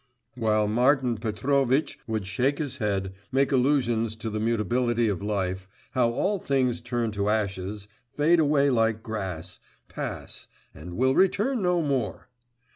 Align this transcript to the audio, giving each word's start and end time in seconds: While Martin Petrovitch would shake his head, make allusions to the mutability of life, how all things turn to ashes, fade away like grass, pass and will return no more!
While 0.33 0.67
Martin 0.67 1.17
Petrovitch 1.17 1.99
would 2.07 2.25
shake 2.25 2.57
his 2.57 2.77
head, 2.77 3.13
make 3.31 3.51
allusions 3.51 4.15
to 4.15 4.31
the 4.31 4.39
mutability 4.39 5.07
of 5.09 5.21
life, 5.21 5.67
how 5.91 6.09
all 6.11 6.39
things 6.39 6.81
turn 6.81 7.11
to 7.11 7.29
ashes, 7.29 7.87
fade 8.17 8.39
away 8.39 8.71
like 8.71 9.03
grass, 9.03 9.59
pass 9.89 10.47
and 10.73 10.95
will 10.97 11.13
return 11.13 11.61
no 11.61 11.83
more! 11.83 12.29